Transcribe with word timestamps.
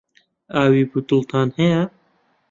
ئاوی 0.53 0.83
بوتڵتان 0.91 1.47
هەیە؟ 1.57 1.81